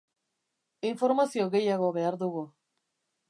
Informazio 0.93 1.45
gehiago 1.55 1.91
behar 1.99 2.17
dugu. 2.25 2.45